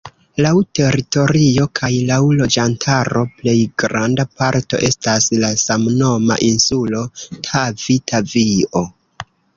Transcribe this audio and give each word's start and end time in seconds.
Laŭ 0.43 0.51
teritorio 0.77 1.65
kaj 1.79 1.89
laŭ 2.11 2.17
loĝantaro 2.39 3.21
plej 3.41 3.55
granda 3.83 4.25
parto 4.41 4.79
estas 4.89 5.27
la 5.45 5.53
samnoma 5.65 6.39
insulo 6.49 7.03
Tavi-Tavio. 7.51 8.83